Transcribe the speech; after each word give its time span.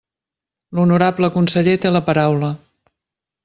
L'honorable 0.77 1.31
conseller 1.37 1.77
té 1.85 1.95
la 1.95 2.05
paraula. 2.11 2.53